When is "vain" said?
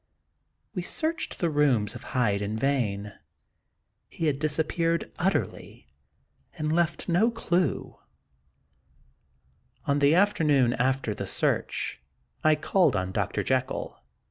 2.57-3.13